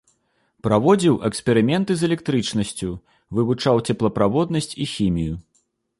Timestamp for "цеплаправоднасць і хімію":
3.91-5.33